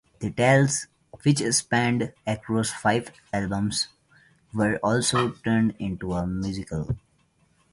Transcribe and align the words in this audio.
The 0.17 0.31
tales, 0.31 0.87
which 1.21 1.41
spanned 1.53 2.11
across 2.25 2.71
five 2.71 3.11
albums, 3.31 3.89
were 4.51 4.77
also 4.77 5.29
turned 5.29 5.75
into 5.77 6.13
a 6.13 6.25
musical. 6.25 6.97